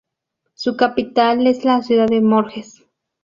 Su 0.55 0.75
capital 0.77 1.45
es 1.45 1.63
la 1.63 1.83
ciudad 1.83 2.07
de 2.07 2.21
Morges. 2.21 2.81